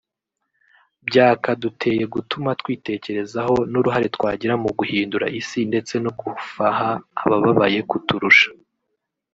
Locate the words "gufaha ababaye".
6.19-7.79